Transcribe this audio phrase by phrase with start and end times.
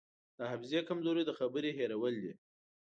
[0.37, 2.33] د حافظې کمزوري د خبرې هېرول دي.